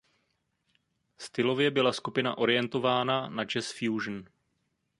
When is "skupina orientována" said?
1.93-3.29